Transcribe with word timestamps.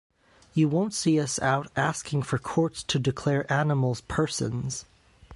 You 0.55 0.67
won't 0.67 0.95
see 0.95 1.19
us 1.19 1.37
out 1.41 1.67
asking 1.75 2.23
for 2.23 2.39
courts 2.39 2.81
to 2.81 2.97
declare 2.97 3.45
animals 3.53 4.01
persons. 4.07 4.85